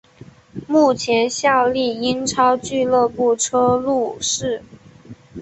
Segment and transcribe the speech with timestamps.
[0.67, 4.63] 目前效力英超俱乐部车路士。